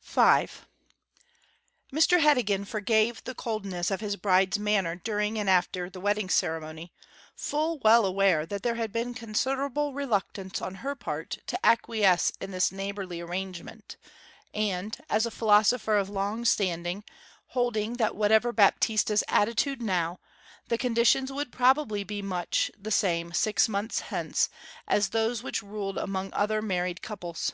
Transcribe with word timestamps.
V 0.00 0.48
Mr 1.92 2.18
Heddegan 2.20 2.64
forgave 2.64 3.22
the 3.24 3.34
coldness 3.34 3.90
of 3.90 4.00
his 4.00 4.16
bride's 4.16 4.58
manner 4.58 4.96
during 4.96 5.38
and 5.38 5.50
after 5.50 5.90
the 5.90 6.00
wedding 6.00 6.30
ceremony, 6.30 6.94
full 7.36 7.78
well 7.80 8.06
aware 8.06 8.46
that 8.46 8.62
there 8.62 8.76
had 8.76 8.90
been 8.90 9.12
considerable 9.12 9.92
reluctance 9.92 10.62
on 10.62 10.76
her 10.76 10.94
part 10.94 11.36
to 11.46 11.60
acquiesce 11.62 12.32
in 12.40 12.52
this 12.52 12.72
neighbourly 12.72 13.20
arrangement, 13.20 13.98
and, 14.54 14.96
as 15.10 15.26
a 15.26 15.30
philosopher 15.30 15.98
of 15.98 16.08
long 16.08 16.46
standing, 16.46 17.04
holding 17.48 17.98
that 17.98 18.16
whatever 18.16 18.50
Baptista's 18.50 19.22
attitude 19.28 19.82
now, 19.82 20.20
the 20.68 20.78
conditions 20.78 21.30
would 21.30 21.52
probably 21.52 22.02
be 22.02 22.22
much 22.22 22.70
the 22.80 22.90
same 22.90 23.34
six 23.34 23.68
months 23.68 24.00
hence 24.00 24.48
as 24.88 25.10
those 25.10 25.42
which 25.42 25.62
ruled 25.62 25.98
among 25.98 26.32
other 26.32 26.62
married 26.62 27.02
couples. 27.02 27.52